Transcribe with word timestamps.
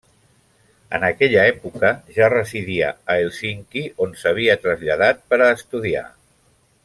En 0.97 1.03
aquella 1.09 1.43
època 1.49 1.91
ja 2.15 2.29
residia 2.35 2.89
a 3.15 3.19
Hèlsinki, 3.25 3.85
on 4.07 4.17
s'havia 4.23 4.57
traslladat 4.67 5.23
per 5.35 5.41
a 5.41 5.51
estudiar. 5.59 6.05